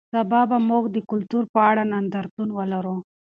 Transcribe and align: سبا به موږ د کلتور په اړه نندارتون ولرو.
سبا 0.13 0.41
به 0.49 0.57
موږ 0.69 0.83
د 0.91 0.97
کلتور 1.09 1.43
په 1.53 1.59
اړه 1.69 1.83
نندارتون 1.91 2.49
ولرو. 2.53 2.95